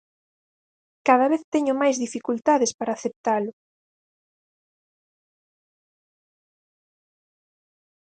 ¡Cada 1.07 1.25
vez 1.31 1.41
teño 1.53 1.73
máis 1.81 1.95
dificultades 2.05 2.71
para 2.77 2.95
aceptalo! 2.97 3.51